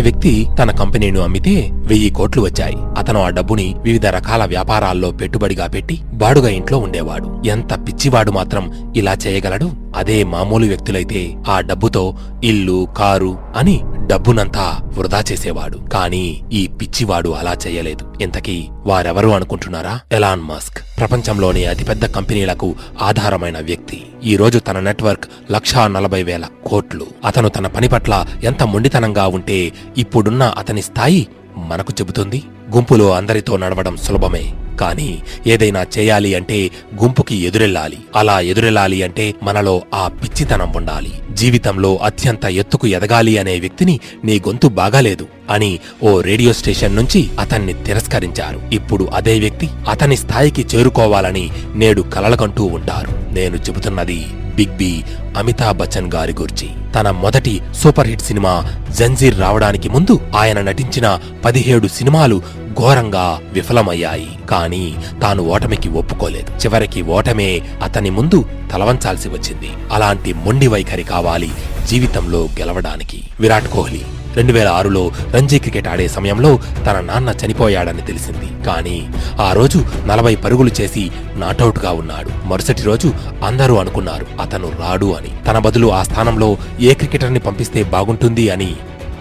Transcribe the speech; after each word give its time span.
వ్యక్తి 0.00 0.46
తన 0.58 0.70
కంపెనీను 0.70 1.20
అమ్మితే 1.20 1.70
వెయ్యి 1.72 2.10
కోట్లు 2.10 2.42
వచ్చాయి. 2.42 2.76
అతను 2.98 3.22
ఆ 3.22 3.28
డబ్బుని 3.28 3.74
వివిధ 3.78 4.06
రకాల 4.06 4.44
వ్యాపారాల్లో 4.44 5.10
పెట్టుబడిగా 5.10 5.66
పెట్టి 5.66 6.00
బాడుగా 6.12 6.48
ఇంట్లో 6.48 6.78
ఉండేవాడు. 6.78 7.42
ఎంత 7.46 7.88
పిచ్చివాడు 7.88 8.30
మాత్రం 8.30 8.94
ఇలా 8.96 9.16
చేయగలడు? 9.26 9.70
అదే 9.96 10.24
మామూలు 10.24 10.66
వ్యక్తులైతే 10.66 11.34
ఆ 11.48 11.60
డబ్బుతో 11.60 12.18
ఇల్లు 12.44 12.88
కారు 12.96 13.38
అని 13.56 13.80
డబ్బునంతా 14.06 14.80
వృధా 14.98 15.24
చేసేవాడు. 15.32 15.78
కానీ 15.78 16.42
ఈ 16.52 16.66
పిచ్చివాడు 16.66 17.28
అలా 17.28 17.56
చేయలేదు. 17.66 18.14
ఇంతకీ 18.20 18.68
వారెవరు 18.86 19.28
అనుకుంటున్నారా? 19.28 20.00
Elon 20.12 20.40
Musk. 20.40 20.85
ప్రపంచంలోని 20.98 21.66
అతిపెద్ద 21.66 22.04
కంపెనీలకు 22.04 22.74
ఆధారమైన 23.02 23.58
వ్యక్తి. 23.60 24.02
ఈ 24.24 24.36
రోజు 24.36 24.58
తన 24.58 24.80
నెట్వర్క్ 24.80 25.24
లక్షా 25.52 25.86
నలభై 25.86 26.22
వేల 26.22 26.44
కోట్లు. 26.66 27.06
అతను 27.24 27.48
తన 27.48 27.66
పని 27.66 27.88
పట్ల 27.88 28.26
ఎంత 28.44 28.62
మొండితనంగా 28.62 29.26
ఉంటే 29.26 29.72
ఇప్పుడున్న 29.98 30.42
అతని 30.42 30.82
స్థాయి 30.82 31.26
మనకు 31.56 31.92
చెబుతుంది. 32.00 32.42
గుంపులో 32.74 33.12
అందరితో 33.12 33.56
నడవడం 33.56 33.96
సులభమే. 33.96 34.52
కానీ 34.80 35.22
ఏదైనా 35.46 35.82
చేయాలి 35.98 36.34
అంటే 36.34 36.70
గుంపుకి 37.02 37.36
ఎదురెళ్ళాలి. 37.36 37.98
అలా 38.16 38.40
ఎదురెళ్ళాలి 38.40 39.02
అంటే 39.02 39.34
మనలో 39.42 39.82
ఆ 39.94 40.08
పిచ్చితనం 40.08 40.72
ఉండాలి. 40.76 41.12
జీవితంలో 41.32 41.96
అత్యంత 41.96 42.44
ఎత్తుకు 42.44 42.86
ఎదగాలి 42.86 43.38
అనే 43.38 43.60
వ్యక్తిని 43.60 44.00
నీ 44.24 44.36
గొంతు 44.38 44.68
బాగాలేదు 44.68 45.26
అని 45.50 45.78
ఓ 46.02 46.20
రేడియో 46.20 46.52
స్టేషన్ 46.52 46.96
నుంచి 46.96 47.20
అతన్ని 47.40 47.74
తిరస్కరించారు. 47.84 48.60
ఇప్పుడు 48.72 49.04
అదే 49.14 49.38
వ్యక్తి 49.38 49.68
అతని 49.90 50.16
స్థాయికి 50.16 50.66
చేరుకోవాలని 50.74 51.50
నేడు 51.74 52.02
కలలకంటూ 52.02 52.64
ఉంటారు. 52.64 53.34
నేను 53.34 53.56
చెబుతున్నది 53.56 54.20
బిగ్ 54.56 54.76
బి 54.76 54.92
అమితాబ్ 55.36 55.78
బచ్చన్ 55.78 56.12
గారి 56.14 56.32
గురించి. 56.32 56.68
తన 56.94 57.10
మొదటి 57.10 57.60
సూపర్ 57.82 58.08
హిట్ 58.08 58.22
సినిమా 58.22 58.52
జంజీర్ 58.98 59.40
రావడానికి 59.40 59.88
ముందు 59.88 60.20
ఆయన 60.36 60.60
నటించిన 60.60 61.06
పదిహేడు 61.44 61.88
సినిమాలు 61.88 62.42
ఘోరంగా 62.80 63.40
విఫలమయ్యాయి. 63.52 64.38
కానీ 64.50 64.96
తాను 65.22 65.42
ఓటమికి 65.42 65.88
ఒప్పుకోలేదు. 65.88 66.50
చివరికి 66.50 67.02
ఓటమే 67.02 67.62
అతని 67.82 68.10
ముందు 68.10 68.44
తలవంచాల్సి 68.72 69.28
వచ్చింది. 69.28 69.70
అలాంటి 69.92 70.32
మొండి 70.32 70.66
వైఖరి 70.66 71.02
కావాలి 71.02 71.50
జీవితంలో 71.88 72.48
గెలవడానికి. 72.60 73.24
విరాట్ 73.40 73.68
కోహ్లీ 73.68 74.02
రెండు 74.36 74.52
వేల 74.52 74.68
ఆరులో 74.68 75.10
రంజీ 75.30 75.58
క్రికెట్ 75.58 75.88
ఆడే 75.88 76.08
సమయంలో 76.08 76.58
తన 76.86 77.00
నాన్న 77.00 77.34
చనిపోయాడని 77.46 78.02
తెలిసింది. 78.02 78.64
కానీ 78.66 79.08
ఆ 79.40 79.52
రోజు 79.52 79.84
నలభై 80.06 80.34
పరుగులు 80.34 80.70
చేసి 80.80 81.10
నాటౌట్గా 81.36 81.92
ఉన్నాడు. 81.92 82.46
మరుసటి 82.46 82.82
రోజు 82.82 83.14
అందరూ 83.44 83.74
అనుకున్నారు 83.74 84.26
అతను 84.40 84.68
రాడు 84.68 85.14
అని. 85.14 85.28
తన 85.46 85.58
బదులు 85.58 85.92
ఆ 85.92 86.02
స్థానంలో 86.02 86.56
ఏ 86.80 86.94
క్రికెటర్ని 86.94 87.38
పంపిస్తే 87.38 87.82
బాగుంటుంది 87.82 88.50
అని 88.50 88.76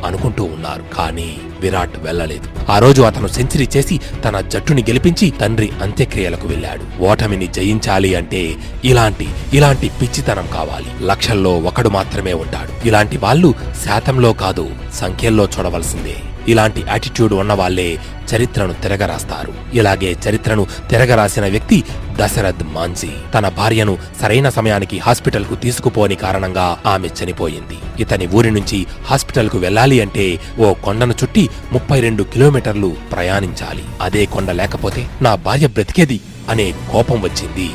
అనుకుంటూ 0.05 0.43
ఉన్నారు 0.43 0.83
కానీ 0.93 1.37
విరాట్ 1.59 1.99
వెళ్ళలేదు. 1.99 2.71
ఆ 2.71 2.79
రోజు 2.79 3.01
అతను 3.01 3.27
సెంచరీ 3.27 3.67
చేసి 3.77 3.99
తన 4.25 4.41
జట్టుని 4.41 4.81
గెలిపించి 4.81 5.31
తండ్రి 5.31 5.69
అంత్యక్రియలకు 5.81 6.47
వెళ్ళాడు. 6.47 7.03
ఓటమిని 7.03 7.47
జయించాలి 7.47 8.15
అంటే 8.15 8.55
ఇలాంటి 8.85 9.27
ఇలాంటి 9.53 9.91
పిచ్చితనం 10.01 10.47
కావాలి. 10.53 11.05
లక్షల్లో 11.05 11.57
ఒకడు 11.59 11.89
మాత్రమే 11.89 12.33
ఉంటాడు. 12.33 12.87
ఇలాంటి 12.87 13.17
వాళ్ళు 13.17 13.53
శాతంలో 13.85 14.33
కాదు 14.33 14.69
సంఖ్యల్లో 14.93 15.47
చూడవలసిందే. 15.59 16.15
ఇలాంటి 16.47 16.83
యాటిట్యూడ్ 16.87 17.33
ఉన్నవాళ్ళే 17.33 17.97
చరిత్రను 18.35 18.73
తిరగరాస్తారు. 18.73 19.53
ఇలాగే 19.73 20.15
చరిత్రను 20.29 20.67
తిరగరాసిన 20.89 21.45
వ్యక్తి 21.45 21.83
దశరథ్ 22.21 22.63
మాంజీ. 22.63 23.09
తన 23.33 23.49
భార్యను 23.49 23.97
సరైన 24.21 24.49
సమయానికి 24.49 24.99
హాస్పిటల్కు 24.99 25.55
తీసుకుపోని 25.55 26.15
కారణంగా 26.15 26.77
ఆమె 26.85 27.07
చనిపోయింది. 27.07 27.77
ఇతని 27.99 28.27
ఊరి 28.27 28.51
నుంచి 28.51 28.85
హాస్పిటల్కు 29.05 29.57
వెళ్ళాలి 29.57 30.01
అంటే 30.01 30.39
ఓ 30.59 30.73
కొండను 30.73 31.15
చుట్టి 31.23 31.49
ముప్పై 31.71 31.99
రెండు 31.99 32.23
కిలోమీటర్లు 32.23 32.95
ప్రయాణించాలి. 33.11 33.83
అదే 34.01 34.25
కొండ 34.25 34.51
లేకపోతే 34.51 35.07
నా 35.21 35.35
భార్య 35.35 35.67
బ్రతికేది 35.67 36.19
అనే 36.49 36.73
కోపం 36.91 37.21
వచ్చింది 37.21 37.69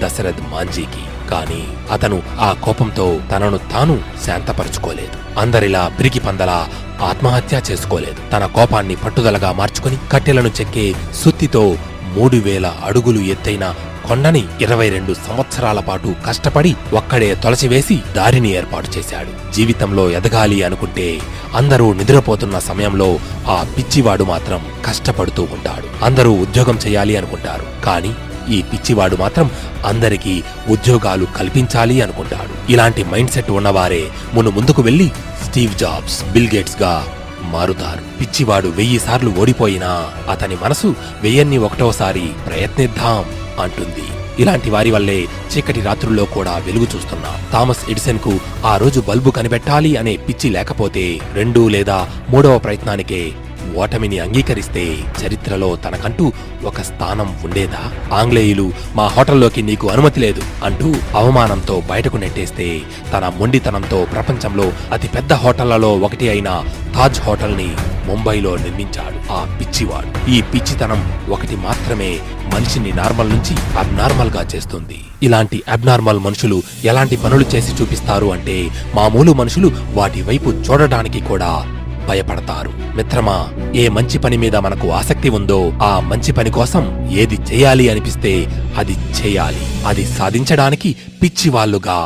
దశరథ్ 0.00 0.40
మాంజీకి. 0.52 1.04
కానీ 1.30 1.68
అతను 1.90 2.22
ఆ 2.40 2.52
కోపంతో 2.52 3.20
తనను 3.32 3.58
తాను 3.58 4.00
శాంతపరచుకోలేదు. 4.26 5.40
అందరిలా 5.40 5.92
పిరికి 5.98 6.20
పందలా 6.20 6.68
ఆత్మహత్య 7.02 7.60
చేసుకోలేదు. 7.70 8.30
తన 8.32 8.46
కోపాన్ని 8.46 8.96
పట్టుదలగా 8.96 9.52
మార్చుకుని 9.52 9.98
కట్టెలను 10.12 10.48
చెక్కే 10.60 10.94
సుత్తితో 11.14 11.76
మూడు 12.16 12.36
వేల 12.36 12.66
అడుగులు 12.66 13.20
ఎత్తైన 13.20 13.74
కొండని 14.08 14.44
ఇరవై 14.60 14.88
రెండు 14.90 15.14
సంవత్సరాల 15.14 15.80
పాటు 15.80 16.14
కష్టపడి 16.26 16.76
ఒక్కడే 16.92 17.34
తొలచివేసి 17.34 18.02
దారిని 18.16 18.50
ఏర్పాటు 18.52 18.88
చేశాడు. 18.98 19.52
జీవితంలో 19.52 20.10
ఎదగాలి 20.10 20.62
అనుకుంటే 20.62 21.20
అందరూ 21.56 21.92
నిద్రపోతున్న 21.92 22.58
సమయంలో 22.58 23.18
ఆ 23.48 23.66
పిచ్చివాడు 23.78 24.24
మాత్రం 24.24 24.66
కష్టపడుతూ 24.86 25.42
ఉంటాడు. 25.42 26.04
అందరూ 26.04 26.32
ఉద్యోగం 26.32 26.78
చేయాలి 26.86 27.16
అనుకుంటారు. 27.16 27.84
కానీ 27.84 28.14
ఈ 28.50 28.62
పిచ్చివాడు 28.62 29.16
మాత్రం 29.16 29.50
అందరికీ 29.86 30.42
ఉద్యోగాలు 30.68 31.24
కల్పించాలి 31.24 32.00
అనుకుంటాడు. 32.00 32.72
ఇలాంటి 32.72 33.04
మైండ్ 33.04 33.30
సెట్ 33.30 33.50
ఉన్నవారే 33.50 34.08
మును 34.34 34.50
ముందుకు 34.50 34.82
వెళ్ళి 34.82 35.10
స్టీవ్ 35.44 35.74
జాబ్స్ 35.74 36.24
బిల్ 36.32 36.48
గేట్స్గా 36.54 37.06
మారుతారు. 37.42 38.20
పిచ్చివాడు 38.20 38.68
వెయ్యి 38.68 38.98
సార్లు 38.98 39.30
ఓడిపోయినా 39.30 40.10
అతని 40.30 40.56
మనసు 40.62 40.94
వెయ్యన్ని 41.22 41.58
ఒకటోసారి 41.58 42.28
ప్రయత్నిద్దాం 42.46 43.24
అంటుంది. 43.62 44.06
ఇలాంటి 44.42 44.70
వారి 44.70 44.90
వల్లే 44.90 45.26
చీకటి 45.52 45.80
రాత్రుల్లో 45.80 46.24
కూడా 46.24 46.56
వెలుగు 46.56 46.86
చూస్తున్నాం. 46.96 47.36
థామస్ 47.52 47.90
ఎడిసన్కు 47.90 48.40
ఆ 48.64 48.76
రోజు 48.76 49.00
బల్బు 49.00 49.30
కనిపెట్టాలి 49.30 49.96
అనే 49.96 50.16
పిచ్చి 50.16 50.50
లేకపోతే 50.50 51.18
రెండు 51.34 51.68
లేదా 51.68 52.08
మూడవ 52.30 52.58
ప్రయత్నానికే 52.58 53.32
ఓటమిని 53.74 54.18
అంగీకరిస్తే 54.18 54.98
చరిత్రలో 55.20 55.76
తనకంటూ 55.76 56.32
ఒక 56.64 56.80
స్థానం 56.80 57.38
ఉండేదా? 57.44 57.82
ఆంగ్లేయులు 58.12 58.72
మా 58.94 59.06
హోటల్లోకి 59.06 59.62
నీకు 59.62 59.88
అనుమతి 59.88 60.20
లేదు 60.20 60.42
అంటూ 60.64 60.94
అవమానంతో 61.16 61.82
బయటకు 61.90 62.16
నెట్టేస్తే 62.16 62.80
తన 63.12 63.32
మొండితనంతో 63.38 64.04
ప్రపంచంలో 64.04 64.72
అతిపెద్ద 64.92 65.32
హోటళ్ళలో 65.32 65.96
ఒకటి 65.96 66.28
అయిన 66.28 66.62
తాజ్ 66.94 67.20
హోటల్ని 67.20 67.70
ముంబైలో 68.08 68.56
నిర్మించాడు 68.56 69.32
ఆ 69.32 69.58
పిచ్చివాడు. 69.60 70.30
ఈ 70.30 70.42
పిచ్చితనం 70.42 71.30
ఒకటి 71.30 71.56
మాత్రమే 71.56 72.18
మనిషిని 72.54 72.92
నార్మల్ 72.92 73.30
నుంచి 73.30 73.54
అబ్నార్మల్గా 73.78 74.42
చేస్తుంది. 74.54 74.98
ఇలాంటి 75.22 75.62
అబ్నార్మల్ 75.68 76.20
మనుషులు 76.20 76.62
ఎలాంటి 76.84 77.16
పనులు 77.16 77.44
చేసి 77.54 77.82
చూపిస్తారు 77.82 78.26
అంటే 78.32 78.70
మామూలు 78.94 79.32
మనుషులు 79.32 79.70
వాటి 79.92 80.22
వైపు 80.22 80.50
చూడడానికి 80.50 81.20
కూడా 81.20 81.75
భయపడతారు. 82.08 82.72
మిత్రమా 82.96 83.38
ఏ 83.74 83.88
మంచి 83.88 84.18
పని 84.18 84.36
మీద 84.36 84.56
మనకు 84.56 84.88
ఆసక్తి 84.90 85.28
ఉందో 85.28 85.60
ఆ 85.82 86.00
మంచి 86.00 86.32
పని 86.32 86.50
కోసం 86.50 86.84
ఏది 87.10 87.34
చేయాలి 87.34 87.88
అనిపిస్తే 87.88 88.34
అది 88.76 88.96
చేయాలి. 89.18 89.64
అది 89.86 90.06
సాధించడానికి 90.06 90.96
పిచ్చివాళ్ళుగా 91.22 92.00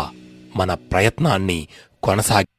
మన 0.56 0.75
ప్రయత్నాన్ని 0.75 1.60
కొనసాగి 2.03 2.50